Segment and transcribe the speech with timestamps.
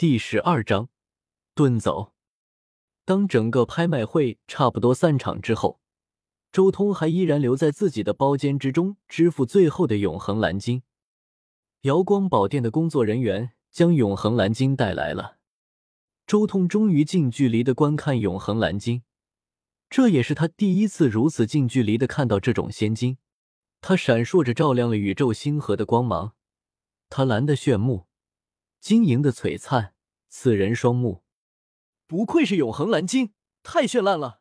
[0.00, 0.88] 第十二章
[1.54, 2.14] 遁走。
[3.04, 5.78] 当整个拍卖会差不多散场之后，
[6.50, 10.82] 周通还依然留在自己的包间之中，支付最后的永恒蓝金。
[11.82, 15.36] 瑶光宝殿的工作人员将永恒蓝金带来了，
[16.26, 19.02] 周通终于近距离的观看永恒蓝金，
[19.90, 23.18] 这也是他第一次如此近距离的看到这种仙金。
[23.82, 26.32] 它闪烁着，照亮了宇宙星河的光芒，
[27.10, 28.06] 它蓝的炫目。
[28.80, 29.94] 晶莹的璀璨，
[30.30, 31.22] 刺人双目。
[32.06, 34.40] 不愧是永恒蓝晶，太绚烂了！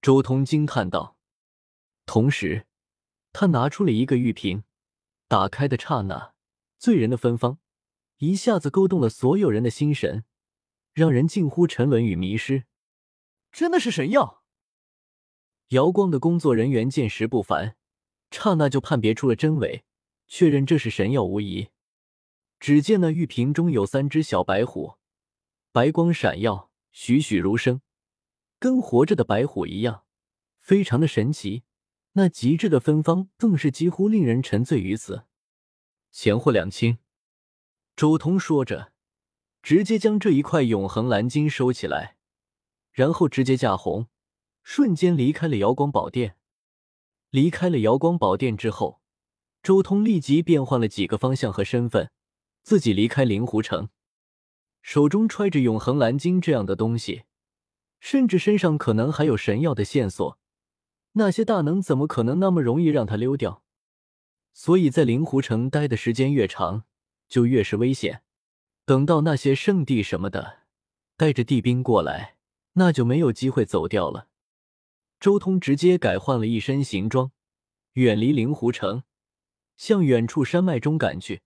[0.00, 1.18] 周通惊叹道。
[2.06, 2.66] 同时，
[3.32, 4.64] 他拿出了一个玉瓶，
[5.28, 6.34] 打开的刹那，
[6.78, 7.58] 醉人的芬芳
[8.16, 10.24] 一下子勾动了所有人的心神，
[10.94, 12.64] 让人近乎沉沦与迷失。
[13.52, 14.42] 真的是神药！
[15.68, 17.76] 瑶光的工作人员见识不凡，
[18.30, 19.84] 刹那就判别出了真伪，
[20.26, 21.68] 确认这是神药无疑。
[22.58, 24.94] 只见那玉瓶中有三只小白虎，
[25.72, 27.80] 白光闪耀，栩栩如生，
[28.58, 30.04] 跟活着的白虎一样，
[30.58, 31.64] 非常的神奇。
[32.16, 35.24] 那极致的芬芳更是几乎令人沉醉于此。
[36.12, 36.98] 钱货两清，
[37.96, 38.92] 周通说着，
[39.62, 42.16] 直接将这一块永恒蓝金收起来，
[42.92, 44.06] 然后直接驾红，
[44.62, 46.36] 瞬间离开了瑶光宝殿。
[47.30, 49.02] 离开了瑶光宝殿之后，
[49.60, 52.12] 周通立即变换了几个方向和身份。
[52.64, 53.90] 自己离开灵狐城，
[54.80, 57.24] 手中揣着永恒蓝晶这样的东西，
[58.00, 60.38] 甚至身上可能还有神药的线索，
[61.12, 63.62] 那些大能怎么可能那么容易让他溜掉？
[64.54, 66.84] 所以在灵狐城待的时间越长，
[67.28, 68.22] 就越是危险。
[68.86, 70.60] 等到那些圣地什么的
[71.18, 72.36] 带着地兵过来，
[72.74, 74.28] 那就没有机会走掉了。
[75.20, 77.30] 周通直接改换了一身行装，
[77.92, 79.02] 远离灵狐城，
[79.76, 81.42] 向远处山脉中赶去。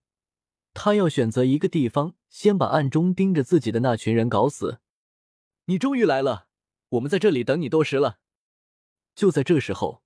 [0.80, 4.78] 他要选择一个地方，先把暗中盯着自己的那群人搞死。
[5.64, 6.46] 你终于来了，
[6.90, 8.20] 我们在这里等你多时了。
[9.16, 10.04] 就在这时候，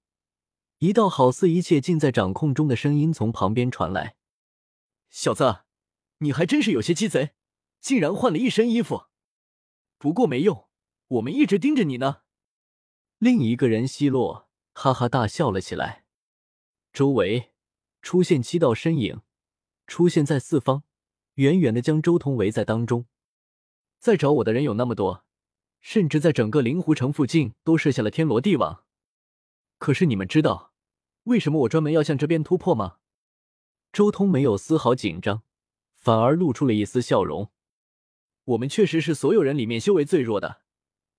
[0.78, 4.16] 一道好似一切尽在掌控中的声音从旁边传来
[5.10, 5.64] ：“小子，
[6.20, 7.32] 你还真是有些鸡贼，
[7.78, 9.04] 竟然换了一身衣服。
[9.98, 10.70] 不过没用，
[11.08, 12.22] 我们一直盯着你呢。”
[13.20, 16.06] 另一个人奚落哈哈大笑了起来。
[16.94, 17.52] 周围
[18.00, 19.20] 出现七道身影。
[19.86, 20.84] 出现在四方，
[21.34, 23.06] 远远的将周通围在当中。
[23.98, 25.24] 在找我的人有那么多，
[25.80, 28.84] 甚至在整个灵狐城附近都设下了天罗地网。
[29.78, 30.72] 可是你们知道
[31.24, 32.98] 为什么我专门要向这边突破吗？
[33.92, 35.42] 周通没有丝毫紧张，
[35.94, 37.50] 反而露出了一丝笑容。
[38.44, 40.62] 我们确实是所有人里面修为最弱的，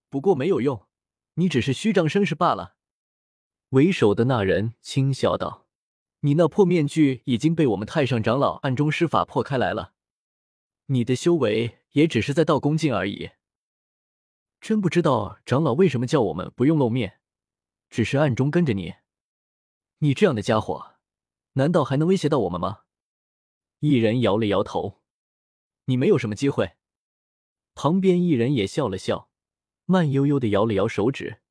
[0.09, 0.87] 不过没有用，
[1.35, 2.75] 你只是虚张声势罢了。
[3.69, 5.62] 为首的那人轻笑道。
[6.25, 9.93] 你那破面具已经被我们太上长老暗中施法破开来了，
[10.85, 13.31] 你的修为也只是在道宫境而已。
[14.61, 17.19] 真不知道长老为什么叫我们不用露面，
[17.89, 18.93] 只是暗中跟着你。
[19.97, 20.95] 你这样的家伙，
[21.53, 22.83] 难道还能威胁到我们吗？
[23.79, 25.01] 一人摇了摇头，
[25.85, 26.77] 你没有什么机会。
[27.75, 29.29] 旁边一人也笑了笑，
[29.83, 31.41] 慢悠悠的摇了摇手指，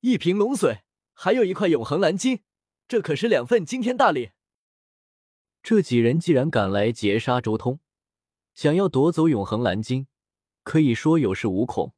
[0.00, 0.80] 一瓶龙髓，
[1.12, 2.40] 还有一块永恒蓝金。
[2.92, 4.32] 这可是两份惊天大礼！
[5.62, 7.80] 这几人既然敢来劫杀周通，
[8.52, 10.08] 想要夺走永恒蓝晶，
[10.62, 11.94] 可以说有恃无恐。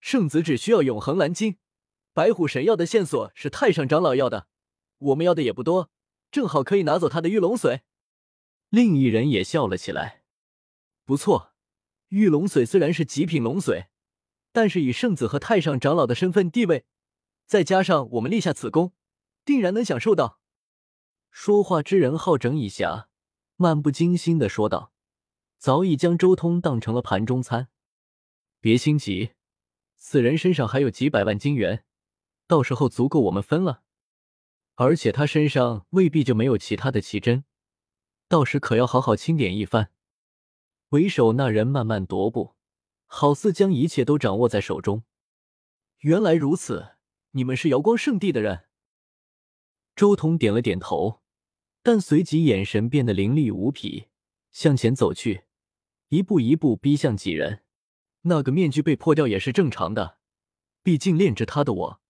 [0.00, 1.58] 圣子只需要永恒蓝晶，
[2.14, 4.48] 白虎神药的线索是太上长老要的，
[4.96, 5.90] 我们要的也不多，
[6.30, 7.80] 正好可以拿走他的玉龙髓。
[8.70, 10.22] 另一人也笑了起来。
[11.04, 11.52] 不错，
[12.08, 13.88] 玉龙髓虽然是极品龙髓，
[14.52, 16.86] 但是以圣子和太上长老的身份地位，
[17.44, 18.94] 再加上我们立下此功。
[19.48, 20.40] 定然能享受到。
[21.30, 23.06] 说话之人好整以暇，
[23.56, 24.92] 漫不经心的说道
[25.56, 27.68] ：“早已将周通当成了盘中餐。
[28.60, 29.30] 别心急，
[29.96, 31.86] 此人身上还有几百万金元，
[32.46, 33.84] 到时候足够我们分了。
[34.74, 37.44] 而且他身上未必就没有其他的奇珍，
[38.28, 39.90] 到时可要好好清点一番。”
[40.90, 42.54] 为首那人慢慢踱步，
[43.06, 45.04] 好似将一切都掌握在手中。
[46.00, 46.96] 原来如此，
[47.30, 48.67] 你们是瑶光圣地的人。
[49.98, 51.22] 周彤点了点头，
[51.82, 54.06] 但随即眼神变得凌厉无比，
[54.52, 55.42] 向前走去，
[56.10, 57.64] 一步一步逼向几人。
[58.22, 60.18] 那个面具被破掉也是正常的，
[60.84, 62.00] 毕竟炼制他的我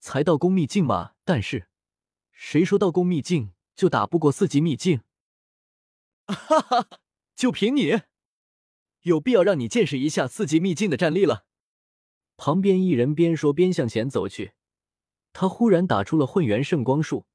[0.00, 1.12] 才到宫秘境嘛。
[1.24, 1.68] 但是，
[2.32, 5.02] 谁说道宫秘境就打不过四级秘境？
[6.26, 6.88] 哈哈，
[7.36, 8.00] 就凭你，
[9.02, 11.44] 有必要让你见识一下四级秘境的战力了。
[12.36, 14.54] 旁边一人边说边向前走去。
[15.32, 17.26] 他忽然打出了混元圣光术，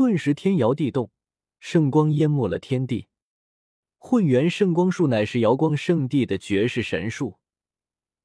[0.00, 1.12] 顿时天摇地动，
[1.58, 3.08] 圣光淹没了天地。
[3.98, 7.38] 混元圣光术乃是瑶光圣地的绝世神术，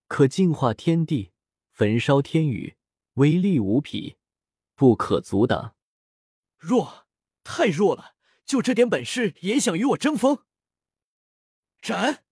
[0.07, 1.33] 可净化天地，
[1.74, 2.77] 焚烧天宇，
[3.16, 4.16] 威力无匹，
[4.74, 5.75] 不可阻挡。
[6.57, 7.07] 弱，
[7.44, 8.16] 太弱了！
[8.45, 10.45] 就这点本事也想与我争锋？
[11.81, 12.24] 斩！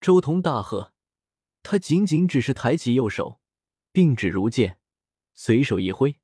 [0.00, 0.94] 周通大喝，
[1.62, 3.38] 他仅仅只是抬起右手，
[3.92, 4.80] 并指如剑，
[5.34, 6.18] 随手一挥，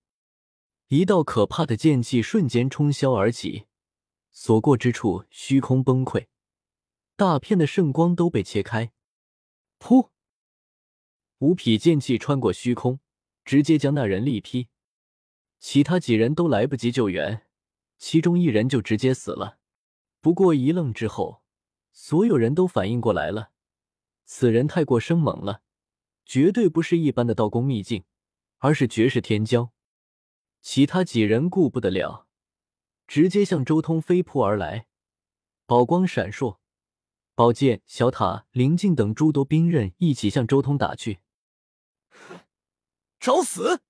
[0.92, 3.64] 一道可怕的剑气瞬间冲霄而起。
[4.30, 6.26] 所过之处，虚空崩溃，
[7.16, 8.92] 大片的圣光都被切开。
[9.78, 10.10] 噗！
[11.38, 13.00] 五匹剑气穿过虚空，
[13.42, 14.68] 直接将那人力劈。
[15.58, 17.46] 其他几人都来不及救援，
[17.96, 19.56] 其中一人就直接死了。
[20.20, 21.42] 不过一愣之后，
[21.94, 23.52] 所有人都反应过来了，
[24.26, 25.62] 此人太过生猛了，
[26.26, 28.04] 绝对不是一般的道宫秘境，
[28.58, 29.70] 而是绝世天骄。
[30.62, 32.26] 其他几人顾不得了。
[33.06, 34.86] 直接向周通飞扑而来，
[35.66, 36.56] 宝光闪烁，
[37.34, 41.18] 宝剑、小塔、灵镜等诸多兵刃一起向周通打去。
[43.20, 43.82] 找死！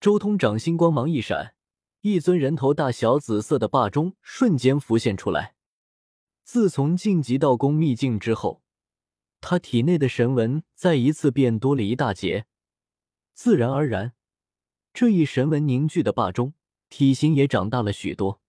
[0.00, 1.54] 周通掌心光芒一闪，
[2.02, 5.54] 一尊人头大小、紫色的霸钟瞬间浮现出来。
[6.42, 8.62] 自从晋级道宫秘境之后，
[9.40, 12.44] 他体内的神纹再一次变多了一大截，
[13.32, 14.12] 自然而然，
[14.94, 16.54] 这一神纹凝聚的霸钟。
[16.88, 18.40] 体型也长大了许多。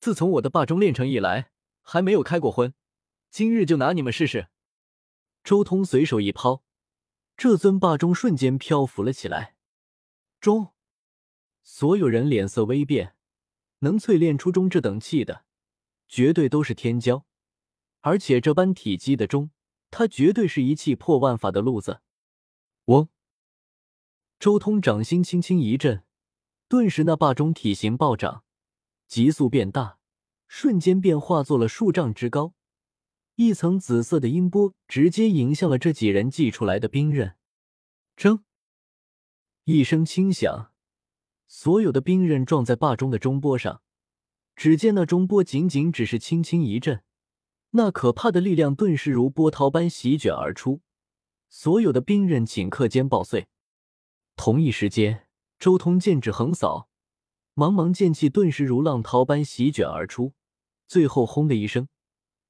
[0.00, 1.50] 自从我的霸钟炼成以来，
[1.82, 2.72] 还没有开过荤。
[3.30, 4.48] 今日就拿你们试试。
[5.44, 6.62] 周通随手一抛，
[7.36, 9.56] 这尊霸钟瞬间漂浮了起来。
[10.40, 10.68] 钟，
[11.62, 13.16] 所有人脸色微变。
[13.80, 15.44] 能淬炼出钟这等气的，
[16.08, 17.24] 绝对都是天骄。
[18.00, 19.50] 而且这般体积的钟，
[19.90, 22.00] 它绝对是一气破万法的路子。
[22.86, 23.10] 嗡！
[24.38, 26.04] 周通掌心轻轻一震。
[26.68, 28.44] 顿时，那霸钟体型暴涨，
[29.08, 29.98] 急速变大，
[30.46, 32.54] 瞬间便化作了数丈之高。
[33.34, 37.36] 一层紫色的音波直接迎向了这几人祭出来的兵刃。
[38.16, 38.42] 铮！
[39.64, 40.72] 一声轻响，
[41.46, 43.82] 所有的兵刃撞在霸钟的钟波上。
[44.54, 47.02] 只见那钟波仅仅只是轻轻一震，
[47.70, 50.80] 那可怕的力量顿时如波涛般席卷而出，
[51.48, 53.48] 所有的兵刃顷刻间爆碎。
[54.38, 55.26] 同一时间。
[55.58, 56.88] 周通剑指横扫，
[57.56, 60.32] 茫茫剑气顿时如浪涛般席卷而出，
[60.86, 61.88] 最后轰的一声，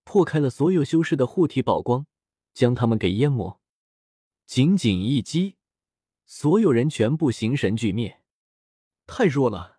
[0.05, 2.07] 破开了所有修士的护体宝光，
[2.53, 3.59] 将他们给淹没。
[4.45, 5.57] 仅仅一击，
[6.27, 8.21] 所有人全部形神俱灭，
[9.07, 9.79] 太弱了。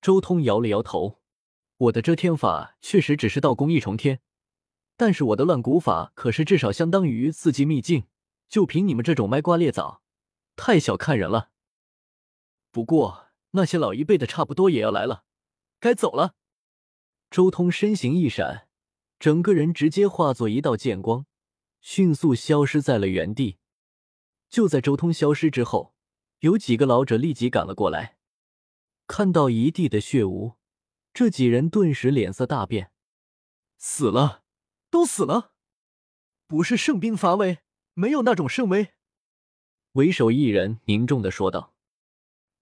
[0.00, 1.20] 周通摇了摇头，
[1.76, 4.20] 我的遮天法确实只是道功一重天，
[4.96, 8.04] 但是我的乱骨法可是至少相当于四级秘境，
[8.48, 10.00] 就凭你们这种卖瓜裂枣，
[10.62, 11.52] 太小看人了。
[12.70, 15.24] 不过那些老一辈的差不多也要来了，
[15.78, 16.34] 该走了。
[17.30, 18.68] 周通身形一闪，
[19.18, 21.24] 整个人直接化作一道剑光，
[21.80, 23.56] 迅速消失在了原地。
[24.50, 25.94] 就在周通消失之后，
[26.40, 28.18] 有几个老者立即赶了过来，
[29.06, 30.56] 看到一地的血污，
[31.14, 32.92] 这几人顿时脸色大变。
[33.78, 34.42] 死了，
[34.90, 35.54] 都死了！
[36.46, 37.60] 不是圣兵乏威，
[37.94, 38.92] 没有那种圣威。
[39.92, 41.74] 为首一人凝重的说道。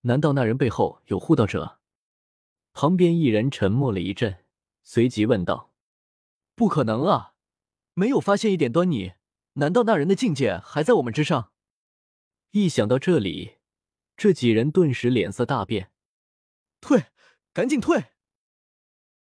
[0.02, 1.78] 难道那人背后有护道者？
[2.72, 4.44] 旁边一人沉默了一阵，
[4.84, 5.72] 随即问道
[6.54, 7.34] ：“不可能啊，
[7.94, 9.14] 没有发现一点端倪。
[9.54, 11.52] 难道那人的境界还在我们之上？”
[12.52, 13.56] 一想到这里，
[14.16, 15.90] 这几人顿时脸色大变。
[16.80, 17.06] 退，
[17.52, 18.04] 赶紧退！